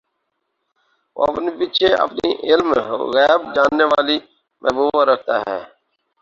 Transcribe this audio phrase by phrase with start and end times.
[1.17, 4.17] وہ اپنے پیچھے اپنی علمِغیب جاننے والی
[4.63, 5.59] محبوبہ رکھتا ہے